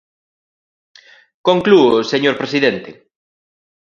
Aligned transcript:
Conclúo, 1.47 1.97
señor 2.11 2.35
presidente. 2.41 2.91